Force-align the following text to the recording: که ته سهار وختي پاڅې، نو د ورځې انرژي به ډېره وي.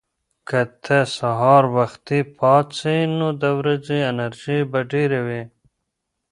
که 0.47 0.61
ته 0.83 0.99
سهار 1.17 1.63
وختي 1.77 2.19
پاڅې، 2.37 2.97
نو 3.17 3.27
د 3.41 3.43
ورځې 3.59 3.97
انرژي 4.11 4.59
به 4.71 4.79
ډېره 4.91 5.19
وي. 5.27 5.43